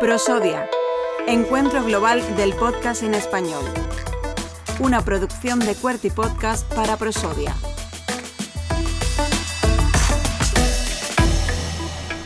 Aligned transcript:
Prosodia, 0.00 0.68
Encuentro 1.26 1.82
Global 1.82 2.36
del 2.36 2.52
Podcast 2.54 3.02
en 3.02 3.14
Español. 3.14 3.64
Una 4.80 5.02
producción 5.04 5.60
de 5.60 5.74
Cuerty 5.74 6.10
Podcast 6.10 6.70
para 6.74 6.96
Prosodia. 6.96 7.54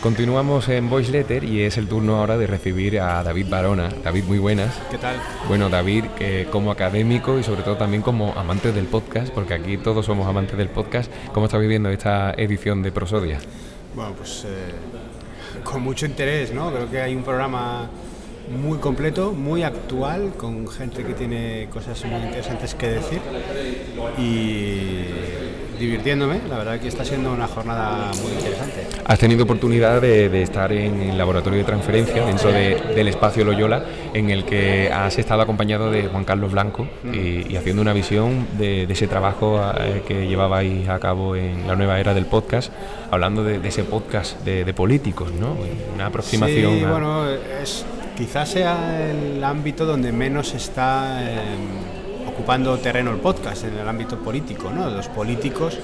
Continuamos 0.02 0.68
en 0.68 0.88
Voice 0.88 1.10
Letter 1.10 1.42
y 1.42 1.62
es 1.62 1.76
el 1.76 1.88
turno 1.88 2.18
ahora 2.18 2.38
de 2.38 2.46
recibir 2.46 3.00
a 3.00 3.20
David 3.24 3.46
Barona. 3.50 3.88
David, 4.04 4.24
muy 4.24 4.38
buenas. 4.38 4.80
¿Qué 4.92 4.96
tal? 4.96 5.16
Bueno, 5.48 5.68
David, 5.68 6.04
como 6.52 6.70
académico 6.70 7.36
y 7.36 7.42
sobre 7.42 7.62
todo 7.62 7.76
también 7.76 8.02
como 8.02 8.32
amante 8.34 8.70
del 8.70 8.86
podcast, 8.86 9.32
porque 9.32 9.54
aquí 9.54 9.76
todos 9.76 10.06
somos 10.06 10.28
amantes 10.28 10.56
del 10.56 10.68
podcast, 10.68 11.10
¿cómo 11.34 11.46
estás 11.46 11.60
viviendo 11.60 11.90
esta 11.90 12.32
edición 12.34 12.80
de 12.80 12.92
Prosodia? 12.92 13.40
Bueno, 13.96 14.12
pues 14.16 14.44
eh, 14.46 15.64
con 15.64 15.82
mucho 15.82 16.06
interés, 16.06 16.54
¿no? 16.54 16.72
Creo 16.72 16.88
que 16.88 17.00
hay 17.00 17.16
un 17.16 17.24
programa 17.24 17.90
muy 18.62 18.78
completo, 18.78 19.32
muy 19.32 19.64
actual, 19.64 20.32
con 20.36 20.68
gente 20.68 21.02
que 21.02 21.14
tiene 21.14 21.68
cosas 21.72 22.04
muy 22.04 22.22
interesantes 22.22 22.72
que 22.76 22.86
decir 22.86 23.20
y 24.16 25.67
divirtiéndome. 25.78 26.40
La 26.48 26.58
verdad 26.58 26.80
que 26.80 26.88
está 26.88 27.04
siendo 27.04 27.32
una 27.32 27.46
jornada 27.46 28.10
muy 28.22 28.32
interesante. 28.32 28.86
Has 29.04 29.18
tenido 29.18 29.44
oportunidad 29.44 30.00
de, 30.00 30.42
estar 30.42 30.72
en 30.72 31.00
el 31.02 31.18
laboratorio 31.18 31.58
de 31.58 31.64
transferencia 31.64 32.24
dentro 32.24 32.50
del 32.52 33.08
espacio 33.08 33.44
Loyola, 33.44 33.84
en 34.14 34.30
el 34.30 34.44
que 34.44 34.90
has 34.92 35.18
estado 35.18 35.42
acompañado 35.42 35.90
de 35.90 36.08
Juan 36.08 36.24
Carlos 36.24 36.52
Blanco 36.52 36.86
y, 37.12 37.56
haciendo 37.56 37.82
una 37.82 37.92
visión 37.92 38.46
de, 38.58 38.84
ese 38.84 39.06
trabajo 39.06 39.60
eh, 39.78 40.02
que 40.06 40.26
llevabais 40.26 40.88
a 40.88 40.98
cabo 40.98 41.36
en 41.36 41.66
la 41.66 41.76
nueva 41.76 42.00
era 42.00 42.14
del 42.14 42.26
podcast, 42.26 42.72
hablando 43.10 43.44
de, 43.44 43.66
ese 43.66 43.84
podcast 43.84 44.42
de, 44.44 44.72
políticos, 44.74 45.32
¿no? 45.32 45.56
Una 45.94 46.06
aproximación. 46.06 46.78
Sí, 46.78 46.84
bueno, 46.84 47.28
es, 47.30 47.84
quizás 48.16 48.48
sea 48.50 49.10
el 49.10 49.42
ámbito 49.42 49.86
donde 49.86 50.12
menos 50.12 50.54
está. 50.54 51.22
Em, 51.22 51.97
ocupando 52.28 52.76
terreno 52.78 53.10
el 53.10 53.18
podcast 53.18 53.64
en 53.64 53.78
el 53.78 53.88
ámbito 53.88 54.18
político. 54.18 54.70
¿no? 54.70 54.88
Los 54.90 55.08
políticos 55.08 55.78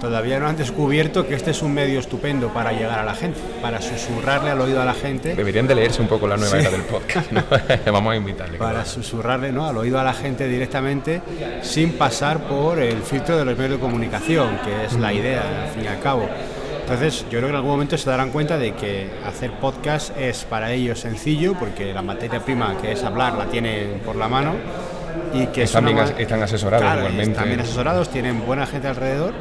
todavía 0.00 0.38
no 0.38 0.46
han 0.48 0.56
descubierto 0.56 1.26
que 1.26 1.34
este 1.34 1.52
es 1.52 1.62
un 1.62 1.72
medio 1.72 1.98
estupendo 1.98 2.48
para 2.48 2.72
llegar 2.72 2.98
a 2.98 3.04
la 3.04 3.14
gente, 3.14 3.40
para 3.62 3.80
susurrarle 3.80 4.50
al 4.50 4.60
oído 4.60 4.82
a 4.82 4.84
la 4.84 4.92
gente. 4.92 5.34
Deberían 5.34 5.66
de 5.66 5.74
leerse 5.74 6.02
un 6.02 6.08
poco 6.08 6.26
la 6.26 6.36
nueva 6.36 6.58
era 6.58 6.70
del 6.70 6.82
podcast, 6.82 7.32
vamos 7.86 8.12
a 8.12 8.16
invitarle. 8.16 8.58
Para 8.58 8.84
susurrarle 8.84 9.50
¿no? 9.50 9.66
al 9.66 9.76
oído 9.78 9.98
a 9.98 10.04
la 10.04 10.12
gente 10.12 10.46
directamente 10.46 11.22
sin 11.62 11.92
pasar 11.92 12.40
por 12.40 12.78
el 12.80 13.02
filtro 13.02 13.38
de 13.38 13.46
los 13.46 13.56
medios 13.56 13.78
de 13.78 13.80
comunicación, 13.80 14.58
que 14.62 14.84
es 14.84 14.92
la 14.94 15.12
idea, 15.12 15.64
al 15.64 15.70
fin 15.70 15.84
y 15.84 15.86
al 15.86 16.00
cabo. 16.00 16.28
Entonces, 16.82 17.22
yo 17.30 17.38
creo 17.38 17.44
que 17.44 17.48
en 17.48 17.56
algún 17.56 17.70
momento 17.70 17.96
se 17.96 18.10
darán 18.10 18.30
cuenta 18.30 18.58
de 18.58 18.74
que 18.74 19.08
hacer 19.26 19.52
podcast 19.52 20.14
es 20.18 20.44
para 20.44 20.70
ellos 20.70 21.00
sencillo, 21.00 21.54
porque 21.58 21.94
la 21.94 22.02
materia 22.02 22.40
prima 22.40 22.76
que 22.78 22.92
es 22.92 23.02
hablar 23.04 23.38
la 23.38 23.46
tienen 23.46 24.02
por 24.04 24.16
la 24.16 24.28
mano 24.28 24.52
y 25.32 25.46
que 25.46 25.62
están, 25.62 25.86
están 26.18 26.42
asesorados 26.42 26.86
igualmente. 26.98 27.32
Están 27.32 27.48
bien 27.48 27.60
asesorados, 27.60 28.08
tienen 28.08 28.44
buena 28.46 28.66
gente 28.66 28.88
alrededor 28.88 29.34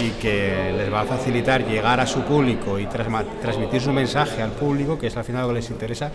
y 0.00 0.10
que 0.20 0.72
les 0.76 0.92
va 0.92 1.00
a 1.00 1.04
facilitar 1.04 1.64
llegar 1.66 2.00
a 2.00 2.06
su 2.06 2.22
público 2.22 2.78
y 2.78 2.86
transmitir 2.86 3.80
su 3.80 3.92
mensaje 3.92 4.42
al 4.42 4.50
público, 4.50 4.98
que 4.98 5.08
es 5.08 5.16
al 5.16 5.24
final 5.24 5.42
lo 5.42 5.48
que 5.48 5.54
les 5.54 5.70
interesa, 5.70 6.10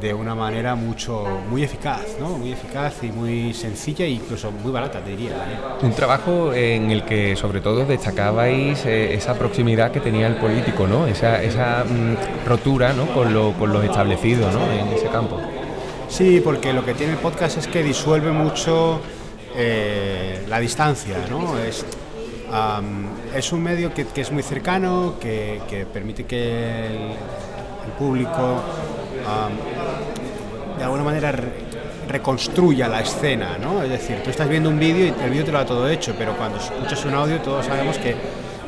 de 0.00 0.14
una 0.14 0.34
manera 0.34 0.74
mucho 0.74 1.26
muy 1.50 1.62
eficaz, 1.62 2.16
¿no? 2.18 2.30
muy 2.30 2.52
eficaz 2.52 3.02
y 3.02 3.08
muy 3.08 3.52
sencilla 3.52 4.06
e 4.06 4.10
incluso 4.10 4.50
muy 4.50 4.72
barata, 4.72 5.00
diría. 5.00 5.32
Un 5.82 5.92
trabajo 5.92 6.54
en 6.54 6.90
el 6.90 7.04
que 7.04 7.36
sobre 7.36 7.60
todo 7.60 7.84
destacabais 7.84 8.86
eh, 8.86 9.14
esa 9.14 9.34
proximidad 9.34 9.90
que 9.90 10.00
tenía 10.00 10.26
el 10.26 10.36
político, 10.36 10.86
¿no? 10.86 11.06
esa, 11.06 11.42
esa 11.42 11.84
mm, 11.84 12.46
rotura 12.46 12.92
¿no? 12.94 13.06
con, 13.12 13.34
lo, 13.34 13.52
con 13.52 13.72
lo 13.72 13.82
establecido 13.82 14.50
¿no? 14.50 14.72
en 14.72 14.88
ese 14.88 15.08
campo. 15.08 15.38
Sí, 16.10 16.40
porque 16.44 16.72
lo 16.72 16.84
que 16.84 16.92
tiene 16.94 17.12
el 17.12 17.18
podcast 17.18 17.56
es 17.56 17.68
que 17.68 17.84
disuelve 17.84 18.32
mucho 18.32 19.00
eh, 19.56 20.44
la 20.48 20.58
distancia, 20.58 21.16
¿no? 21.30 21.56
Es, 21.58 21.86
es 23.34 23.52
un 23.52 23.62
medio 23.62 23.94
que, 23.94 24.06
es 24.16 24.32
muy 24.32 24.42
cercano, 24.42 25.14
que, 25.20 25.86
permite 25.92 26.24
que 26.24 26.86
el, 26.86 27.92
público 27.98 28.62
de 30.78 30.84
alguna 30.84 31.02
manera 31.02 31.32
reconstruya 32.08 32.88
la 32.88 33.00
escena, 33.00 33.56
¿no? 33.58 33.82
Es 33.82 33.90
decir, 33.90 34.20
tú 34.22 34.30
estás 34.30 34.48
viendo 34.48 34.68
un 34.68 34.78
vídeo 34.78 35.06
y 35.06 35.22
el 35.22 35.30
vídeo 35.30 35.44
te 35.44 35.52
lo 35.52 35.58
ha 35.58 35.64
todo 35.64 35.88
hecho, 35.88 36.14
pero 36.18 36.36
cuando 36.36 36.58
escuchas 36.58 37.04
un 37.04 37.14
audio 37.14 37.40
todos 37.40 37.66
sabemos 37.66 37.98
que 37.98 38.16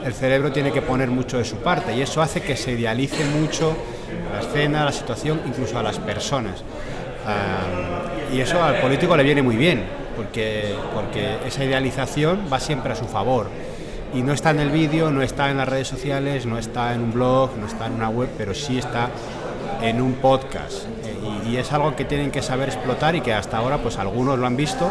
el 0.05 0.15
cerebro 0.15 0.53
tiene 0.53 0.73
que 0.73 0.83
poner 0.83 1.09
mucho 1.09 1.39
de 1.39 1.45
su 1.45 1.57
parte 1.57 1.95
y 1.95 2.03
eso 2.03 2.23
hace 2.23 2.41
que 2.41 2.57
se 2.57 2.73
idealice 2.73 3.25
mucho 3.25 3.77
la 4.33 4.41
escena, 4.41 4.85
la 4.85 4.93
situación, 4.93 5.41
incluso 5.47 5.79
a 5.79 5.83
las 5.83 5.99
personas. 5.99 6.63
Y 8.33 8.41
eso 8.41 8.63
al 8.63 8.77
político 8.77 9.17
le 9.17 9.23
viene 9.23 9.43
muy 9.43 9.57
bien, 9.57 9.85
porque, 10.17 10.75
porque 10.95 11.37
esa 11.47 11.65
idealización 11.65 12.47
va 12.53 12.59
siempre 12.59 12.93
a 12.93 12.97
su 12.97 13.05
favor. 13.05 13.49
Y 14.15 14.23
no 14.23 14.33
está 14.33 14.51
en 14.51 14.61
el 14.61 14.71
vídeo, 14.71 15.11
no 15.11 15.23
está 15.23 15.51
en 15.51 15.57
las 15.57 15.69
redes 15.69 15.89
sociales, 15.89 16.47
no 16.47 16.59
está 16.59 16.95
en 16.95 17.03
un 17.03 17.13
blog, 17.13 17.57
no 17.59 17.67
está 17.67 17.87
en 17.87 17.95
una 17.95 18.09
web, 18.09 18.29
pero 18.37 18.55
sí 18.55 18.79
está 18.79 19.11
en 19.83 20.01
un 20.01 20.15
podcast. 20.15 20.85
Eh, 21.05 21.51
y, 21.51 21.57
es 21.57 21.73
algo 21.73 21.95
que 21.97 22.05
tienen 22.05 22.31
que 22.31 22.43
saber 22.43 22.69
explotar 22.69 23.15
y 23.15 23.21
que 23.21 23.33
hasta 23.33 23.59
ahora 23.59 23.79
pues 23.79 23.99
algunos 23.99 24.39
lo 24.39 24.47
han 24.47 24.57
visto, 24.57 24.91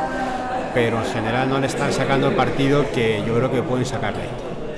pero 0.73 0.99
en 0.99 1.05
general 1.05 1.49
no 1.49 1.59
le 1.59 1.67
están 1.67 1.91
sacando 1.93 2.29
el 2.29 2.35
partido 2.35 2.85
que 2.91 3.23
yo 3.25 3.35
creo 3.35 3.51
que 3.51 3.61
pueden 3.61 3.85
sacarle 3.85 4.23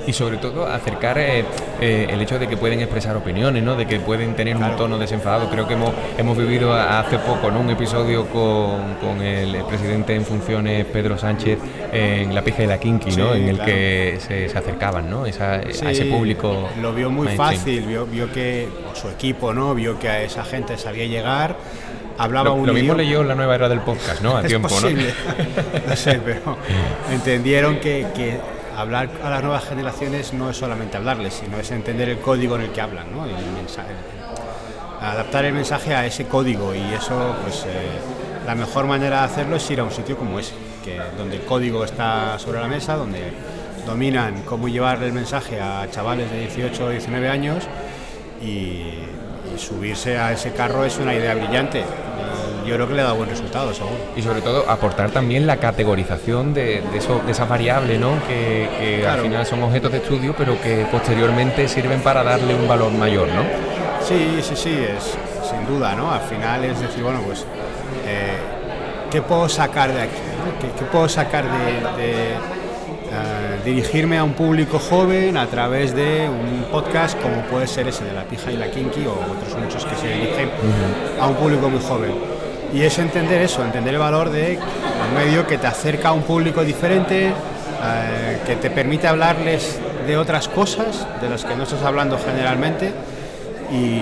y 0.06 0.12
sobre 0.12 0.36
todo 0.36 0.66
acercar 0.66 1.18
eh, 1.18 1.44
eh, 1.80 2.06
el 2.10 2.20
hecho 2.20 2.38
de 2.38 2.48
que 2.48 2.56
pueden 2.56 2.80
expresar 2.80 3.16
opiniones, 3.16 3.62
¿no? 3.62 3.76
de 3.76 3.86
que 3.86 4.00
pueden 4.00 4.34
tener 4.34 4.56
un 4.56 4.76
tono 4.76 4.98
desenfadado. 4.98 5.50
Creo 5.50 5.66
que 5.66 5.74
hemos, 5.74 5.92
hemos 6.18 6.36
vivido 6.36 6.72
hace 6.72 7.18
poco 7.18 7.50
¿no? 7.50 7.60
un 7.60 7.70
episodio 7.70 8.26
con, 8.26 8.94
con 8.94 9.20
el 9.22 9.64
presidente 9.64 10.14
en 10.14 10.24
funciones 10.24 10.84
Pedro 10.86 11.16
Sánchez 11.18 11.58
en 11.92 12.34
La 12.34 12.42
Pija 12.42 12.64
y 12.64 12.66
la 12.66 12.78
Kinky, 12.78 13.16
¿no? 13.16 13.34
en 13.34 13.48
el 13.48 13.60
que 13.60 14.18
se, 14.20 14.46
acercaban 14.56 15.10
¿no? 15.10 15.26
Esa, 15.26 15.54
a 15.54 15.60
ese 15.60 16.04
público. 16.06 16.68
Lo 16.80 16.92
vio 16.92 17.10
muy 17.10 17.28
fácil, 17.28 17.86
vio, 17.86 18.06
vio 18.06 18.32
que 18.32 18.68
su 18.94 19.08
equipo 19.08 19.52
¿no? 19.52 19.74
vio 19.74 19.98
que 19.98 20.08
a 20.08 20.22
esa 20.22 20.44
gente 20.44 20.76
sabía 20.78 21.06
llegar 21.06 21.56
hablaba 22.18 22.50
lo, 22.50 22.54
un 22.54 22.66
lo 22.66 22.72
mismo 22.72 22.94
leyó 22.94 23.22
en 23.22 23.28
la 23.28 23.34
nueva 23.34 23.54
era 23.54 23.68
del 23.68 23.80
podcast, 23.80 24.22
¿no? 24.22 24.36
A 24.36 24.40
es 24.42 24.46
tiempo, 24.46 24.68
posible. 24.68 25.12
¿no? 25.12 25.80
no 25.88 25.96
sé, 25.96 26.20
pero 26.24 26.56
entendieron 27.12 27.76
que, 27.76 28.06
que 28.14 28.38
hablar 28.76 29.10
a 29.22 29.30
las 29.30 29.42
nuevas 29.42 29.64
generaciones 29.64 30.32
no 30.32 30.50
es 30.50 30.56
solamente 30.56 30.96
hablarles, 30.96 31.34
sino 31.34 31.58
es 31.58 31.70
entender 31.70 32.08
el 32.08 32.18
código 32.18 32.56
en 32.56 32.62
el 32.62 32.70
que 32.70 32.80
hablan, 32.80 33.06
¿no? 33.12 33.24
adaptar 35.00 35.44
el 35.44 35.52
mensaje 35.52 35.94
a 35.94 36.06
ese 36.06 36.26
código 36.26 36.74
y 36.74 36.80
eso, 36.94 37.36
pues 37.42 37.64
eh, 37.66 37.88
la 38.46 38.54
mejor 38.54 38.86
manera 38.86 39.18
de 39.18 39.24
hacerlo 39.24 39.56
es 39.56 39.70
ir 39.70 39.80
a 39.80 39.84
un 39.84 39.90
sitio 39.90 40.16
como 40.16 40.38
ese, 40.38 40.54
que, 40.82 40.98
donde 41.18 41.36
el 41.36 41.42
código 41.42 41.84
está 41.84 42.38
sobre 42.38 42.60
la 42.60 42.68
mesa, 42.68 42.94
donde 42.96 43.32
dominan 43.86 44.42
cómo 44.42 44.68
llevar 44.68 45.02
el 45.02 45.12
mensaje 45.12 45.60
a 45.60 45.86
chavales 45.90 46.30
de 46.30 46.40
18 46.40 46.84
o 46.86 46.88
19 46.88 47.28
años 47.28 47.64
y 48.42 48.94
subirse 49.58 50.18
a 50.18 50.32
ese 50.32 50.52
carro 50.52 50.84
es 50.84 50.96
una 50.98 51.14
idea 51.14 51.34
brillante 51.34 51.84
yo 52.66 52.74
creo 52.74 52.88
que 52.88 52.94
le 52.94 53.00
ha 53.02 53.04
dado 53.04 53.16
buen 53.16 53.28
resultado, 53.28 53.72
seguro. 53.74 53.96
Y 54.16 54.22
sobre 54.22 54.40
todo 54.40 54.68
aportar 54.68 55.10
también 55.10 55.46
la 55.46 55.56
categorización 55.58 56.54
de, 56.54 56.82
eso, 56.94 57.20
de 57.24 57.32
esa 57.32 57.44
variable, 57.44 57.98
¿no? 57.98 58.12
que, 58.26 59.04
al 59.06 59.20
final 59.20 59.46
son 59.46 59.62
objetos 59.62 59.92
de 59.92 59.98
estudio, 59.98 60.34
pero 60.36 60.60
que 60.60 60.86
posteriormente 60.90 61.68
sirven 61.68 62.00
para 62.00 62.22
darle 62.22 62.54
un 62.54 62.66
valor 62.66 62.92
mayor, 62.92 63.28
¿no? 63.28 63.42
Sí, 64.02 64.38
sí, 64.42 64.54
sí, 64.54 64.70
es 64.70 65.16
sin 65.48 65.66
duda, 65.66 65.94
¿no? 65.94 66.10
Al 66.10 66.20
final 66.20 66.64
es 66.64 66.80
decir, 66.80 67.02
bueno, 67.02 67.20
pues, 67.24 67.40
eh, 68.06 68.36
¿qué 69.10 69.22
puedo 69.22 69.48
sacar 69.48 69.92
de 69.92 70.02
aquí? 70.02 70.12
¿Qué, 70.60 70.84
puedo 70.86 71.08
sacar 71.08 71.44
de, 71.44 72.32
eh, 72.32 73.60
dirigirme 73.64 74.18
a 74.18 74.24
un 74.24 74.34
público 74.34 74.78
joven 74.78 75.36
a 75.36 75.46
través 75.46 75.94
de 75.94 76.28
un 76.28 76.64
podcast 76.70 77.20
como 77.20 77.42
puede 77.42 77.66
ser 77.66 77.88
ese 77.88 78.04
de 78.04 78.12
La 78.12 78.24
Pija 78.24 78.50
y 78.50 78.56
la 78.56 78.70
Kinky 78.70 79.06
o 79.06 79.12
otros 79.12 79.58
muchos 79.58 79.84
que 79.84 79.96
se 79.96 80.08
dirigen 80.08 80.50
a 81.20 81.26
un 81.26 81.34
público 81.36 81.70
muy 81.70 81.80
joven? 81.80 82.33
Y 82.74 82.82
es 82.82 82.98
entender 82.98 83.40
eso, 83.40 83.64
entender 83.64 83.94
el 83.94 84.00
valor 84.00 84.30
de 84.30 84.58
un 84.58 85.14
medio 85.14 85.46
que 85.46 85.58
te 85.58 85.68
acerca 85.68 86.08
a 86.08 86.12
un 86.12 86.22
público 86.22 86.64
diferente, 86.64 87.28
eh, 87.28 88.38
que 88.44 88.56
te 88.56 88.68
permite 88.68 89.06
hablarles 89.06 89.78
de 90.04 90.16
otras 90.16 90.48
cosas 90.48 91.06
de 91.20 91.30
las 91.30 91.44
que 91.44 91.54
no 91.54 91.62
estás 91.62 91.84
hablando 91.84 92.18
generalmente. 92.18 92.92
Y, 93.72 94.00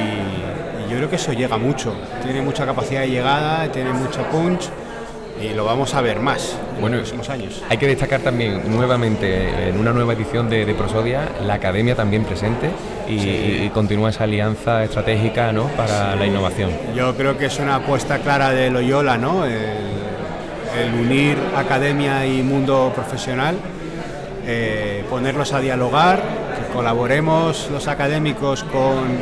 yo 0.90 0.98
creo 0.98 1.08
que 1.08 1.16
eso 1.16 1.32
llega 1.32 1.56
mucho, 1.56 1.94
tiene 2.22 2.42
mucha 2.42 2.66
capacidad 2.66 3.00
de 3.00 3.08
llegada, 3.08 3.66
tiene 3.72 3.94
mucho 3.94 4.22
punch 4.24 4.68
y 5.40 5.54
lo 5.54 5.64
vamos 5.64 5.94
a 5.94 6.00
ver 6.00 6.20
más 6.20 6.56
bueno, 6.80 6.96
en 6.96 7.02
los 7.02 7.10
próximos 7.10 7.28
años. 7.28 7.62
Hay 7.68 7.78
que 7.78 7.86
destacar 7.86 8.20
también 8.20 8.62
nuevamente 8.70 9.68
en 9.68 9.78
una 9.78 9.92
nueva 9.92 10.12
edición 10.12 10.48
de, 10.48 10.72
Prosodia 10.72 11.28
la 11.44 11.54
academia 11.54 11.94
también 11.94 12.24
presente 12.24 12.70
y, 13.08 13.68
continúa 13.70 14.10
esa 14.10 14.24
alianza 14.24 14.84
estratégica 14.84 15.52
¿no? 15.52 15.64
para 15.68 16.16
la 16.16 16.26
innovación. 16.26 16.70
Yo 16.94 17.14
creo 17.16 17.36
que 17.38 17.46
es 17.46 17.58
una 17.58 17.76
apuesta 17.76 18.18
clara 18.18 18.50
de 18.50 18.70
Loyola, 18.70 19.18
¿no? 19.18 19.44
el, 19.44 20.00
unir 20.98 21.36
academia 21.54 22.24
y 22.26 22.42
mundo 22.42 22.92
profesional, 22.94 23.56
eh, 24.46 25.04
ponerlos 25.10 25.52
a 25.52 25.60
dialogar, 25.60 26.22
que 26.56 26.72
colaboremos 26.72 27.68
los 27.70 27.88
académicos 27.88 28.64
con, 28.64 29.18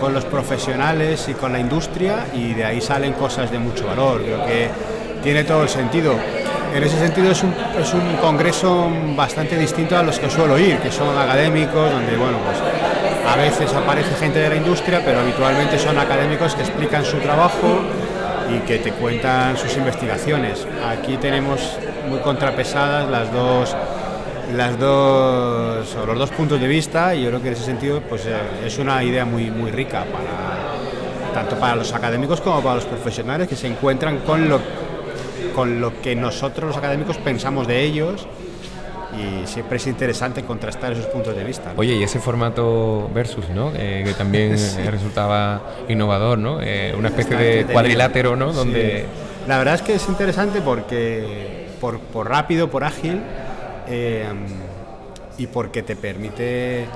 con 0.00 0.12
los 0.12 0.24
profesionales 0.24 1.28
y 1.28 1.34
con 1.34 1.52
la 1.52 1.60
industria 1.60 2.26
y 2.34 2.54
de 2.54 2.64
ahí 2.64 2.80
salen 2.80 3.12
cosas 3.12 3.52
de 3.52 3.58
mucho 3.60 3.86
valor. 3.86 4.22
Creo 4.22 4.44
que 4.44 4.68
tiene 5.24 5.42
todo 5.42 5.62
el 5.62 5.68
sentido. 5.70 6.14
En 6.74 6.84
ese 6.84 6.98
sentido 6.98 7.30
es 7.30 7.42
un, 7.42 7.54
es 7.80 7.94
un 7.94 8.16
congreso 8.20 8.90
bastante 9.16 9.56
distinto 9.56 9.96
a 9.96 10.02
los 10.02 10.18
que 10.18 10.28
suelo 10.28 10.58
ir, 10.58 10.78
que 10.78 10.92
son 10.92 11.16
académicos, 11.16 11.90
donde 11.90 12.16
bueno, 12.16 12.36
pues 12.44 12.58
a 13.26 13.36
veces 13.36 13.72
aparece 13.72 14.14
gente 14.16 14.38
de 14.38 14.50
la 14.50 14.56
industria, 14.56 15.00
pero 15.02 15.20
habitualmente 15.20 15.78
son 15.78 15.98
académicos 15.98 16.54
que 16.54 16.60
explican 16.60 17.04
su 17.04 17.16
trabajo 17.18 17.80
y 18.54 18.58
que 18.66 18.78
te 18.78 18.92
cuentan 18.92 19.56
sus 19.56 19.74
investigaciones. 19.78 20.66
Aquí 20.86 21.16
tenemos 21.16 21.78
muy 22.08 22.18
contrapesadas 22.18 23.08
las 23.08 23.32
dos 23.32 23.74
las 24.54 24.78
dos 24.78 25.96
los 26.06 26.18
dos 26.18 26.30
puntos 26.32 26.60
de 26.60 26.68
vista 26.68 27.14
y 27.14 27.22
yo 27.22 27.30
creo 27.30 27.40
que 27.40 27.48
en 27.48 27.54
ese 27.54 27.64
sentido 27.64 28.02
pues 28.02 28.26
eh, 28.26 28.36
es 28.66 28.76
una 28.76 29.02
idea 29.02 29.24
muy 29.24 29.50
muy 29.50 29.70
rica 29.70 30.04
para 30.04 31.32
tanto 31.32 31.56
para 31.56 31.76
los 31.76 31.94
académicos 31.94 32.42
como 32.42 32.60
para 32.60 32.74
los 32.74 32.84
profesionales 32.84 33.48
que 33.48 33.56
se 33.56 33.66
encuentran 33.66 34.18
con 34.18 34.46
lo 34.46 34.60
con 35.54 35.80
lo 35.80 36.00
que 36.02 36.14
nosotros 36.16 36.68
los 36.68 36.76
académicos 36.76 37.16
pensamos 37.18 37.66
de 37.66 37.82
ellos 37.82 38.26
y 39.18 39.46
siempre 39.46 39.76
es 39.76 39.86
interesante 39.86 40.42
contrastar 40.42 40.92
esos 40.92 41.06
puntos 41.06 41.36
de 41.36 41.44
vista. 41.44 41.72
Oye, 41.76 41.94
y 41.94 42.02
ese 42.02 42.18
formato 42.18 43.08
versus, 43.14 43.48
¿no? 43.50 43.72
Eh, 43.74 44.02
que 44.04 44.12
también 44.14 44.52
resultaba 44.90 45.62
innovador, 45.88 46.38
¿no? 46.38 46.60
Eh, 46.60 46.94
una 46.96 47.08
especie 47.08 47.36
de 47.36 47.64
cuadrilátero, 47.64 48.36
¿no? 48.36 48.52
Donde... 48.52 49.06
La 49.46 49.58
verdad 49.58 49.74
es 49.74 49.82
que 49.82 49.94
es 49.94 50.08
interesante 50.08 50.60
porque 50.60 51.68
por, 51.80 52.00
por 52.00 52.28
rápido, 52.28 52.70
por 52.70 52.82
ágil 52.82 53.20
eh, 53.88 54.24
y 55.36 55.46
porque 55.46 55.82
te 55.82 55.96
permite 55.96 56.86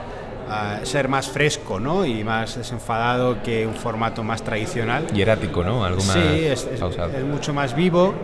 ah, 0.48 0.80
ser 0.82 1.08
más 1.08 1.28
fresco, 1.28 1.78
¿no? 1.78 2.06
Y 2.06 2.24
más 2.24 2.56
desenfadado 2.56 3.42
que 3.42 3.66
un 3.66 3.74
formato 3.74 4.24
más 4.24 4.42
tradicional. 4.42 5.06
Hierático, 5.08 5.62
¿no? 5.62 5.84
Algo 5.84 6.02
más 6.04 6.14
sí, 6.14 6.46
es, 6.46 6.66
es 6.72 7.24
mucho 7.24 7.52
más 7.52 7.76
vivo 7.76 8.14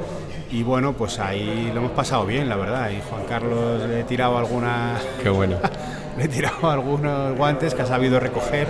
y 0.55 0.63
bueno, 0.63 0.93
pues 0.93 1.19
ahí 1.19 1.73
lo 1.75 1.81
hemos 1.81 1.91
pasado 1.91 2.25
bien, 2.25 2.49
la 2.49 2.55
verdad. 2.55 2.89
Y 2.91 3.01
Juan 3.11 3.25
Carlos 3.29 3.83
le 3.89 4.01
he 4.01 4.05
tirado 4.05 4.39
alguna. 4.39 5.01
Qué 5.23 5.29
bueno. 5.29 5.57
le 6.17 6.25
he 6.25 6.29
tirado 6.29 6.71
algunos 6.71 7.37
guantes 7.37 7.75
que 7.75 7.83
ha 7.83 7.87
sabido 7.87 8.21
recoger. 8.21 8.69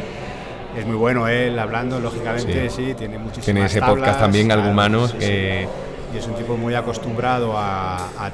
Es 0.75 0.87
muy 0.87 0.97
bueno 0.97 1.29
él 1.29 1.59
hablando, 1.59 2.01
lógicamente, 2.01 2.69
sí, 2.69 2.95
tiene 2.95 3.19
muchísimas 3.19 3.45
Tiene 3.45 3.65
ese 3.67 3.81
podcast 3.81 4.19
también, 4.19 4.51
Algo 4.51 4.71
Humanos, 4.71 5.13
que 5.13 5.69
y 6.15 6.19
es 6.19 6.27
un 6.27 6.35
tipo 6.35 6.57
muy 6.57 6.75
acostumbrado 6.75 7.57
a, 7.57 7.97
a, 7.97 8.31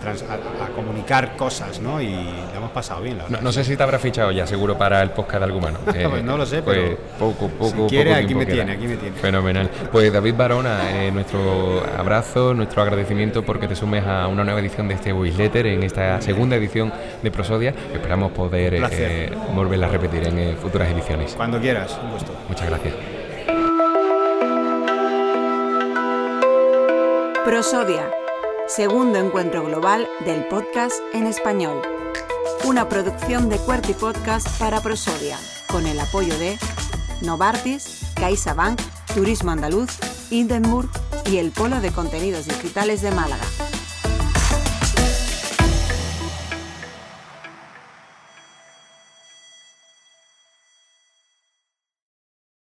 comunicar 0.75 1.37
cosas, 1.37 1.81
¿no? 1.81 2.01
Y 2.01 2.09
le 2.09 2.57
hemos 2.57 2.71
pasado 2.71 3.03
bien, 3.03 3.19
la 3.19 3.25
verdad. 3.25 3.41
No, 3.41 3.53
sé 3.53 3.65
si 3.65 3.77
te 3.77 3.83
habrá 3.83 3.99
fichado 3.99 4.31
ya, 4.33 4.47
seguro, 4.47 4.77
para 4.77 5.03
el 5.03 5.11
podcast 5.11 5.39
de 5.39 5.45
Algumano. 5.45 5.79
Eh, 6.01 6.07
pues 6.09 6.23
no 6.23 6.39
lo 6.39 6.47
sé, 6.47 6.63
pues 6.63 6.79
pero 6.79 6.97
poco, 7.19 7.49
poco, 7.49 7.89
si 7.89 7.95
quiere, 7.95 8.11
poco 8.11 8.25
aquí 8.25 8.35
me 8.35 8.47
tiene, 8.47 8.73
aquí 8.73 8.87
me 8.87 8.97
tiene. 8.97 9.17
Fenomenal. 9.17 9.69
Pues 9.91 10.11
David 10.13 10.35
Barona, 10.35 11.05
eh, 11.05 11.11
nuestro 11.11 11.83
abrazo, 11.99 12.55
nuestro 12.55 12.81
agradecimiento 12.81 13.45
porque 13.45 13.69
te 13.69 13.75
sumes 13.75 14.07
a 14.07 14.29
una 14.29 14.45
nueva 14.45 14.61
edición 14.61 14.89
de 14.89 14.95
este 14.95 15.13
Letter, 15.13 15.67
en 15.67 15.83
esta 15.83 16.21
segunda 16.23 16.57
edición 16.57 16.93
de 17.23 17.31
Prosodia. 17.31 17.75
Esperamos 17.93 18.33
poder 18.33 18.75
eh, 18.75 19.33
volverla 19.55 19.87
a 19.87 19.91
repetir 19.91 20.27
en 20.27 20.39
eh, 20.39 20.57
futuras 20.61 20.89
ediciones. 20.91 21.35
Cuando 21.35 21.61
quieras, 21.61 21.99
un 22.03 22.13
gusto. 22.13 22.33
Muchas 22.49 22.69
gracias. 22.69 23.20
Prosodia, 27.51 28.09
segundo 28.69 29.19
encuentro 29.19 29.65
global 29.65 30.09
del 30.25 30.47
podcast 30.47 30.95
en 31.13 31.27
español. 31.27 31.83
Una 32.63 32.89
producción 32.89 33.49
de 33.49 33.59
Cuerti 33.59 33.93
Podcast 33.93 34.47
para 34.61 34.81
Prosodia, 34.81 35.37
con 35.67 35.85
el 35.85 35.99
apoyo 35.99 36.39
de 36.39 36.57
Novartis, 37.23 38.03
CaixaBank, 38.15 38.81
Turismo 39.17 39.51
Andaluz, 39.51 39.99
Hindenburg 40.31 40.91
y 41.27 41.39
el 41.39 41.51
Polo 41.51 41.81
de 41.81 41.91
Contenidos 41.91 42.47
Digitales 42.47 43.03
de 43.03 43.11
Málaga. 43.11 43.45